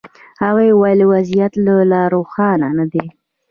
هغوی 0.43 0.69
ویل 0.73 0.99
وضعیت 1.13 1.53
لا 1.91 2.01
روښانه 2.13 2.67
نه 2.77 2.85
دی. 2.91 3.05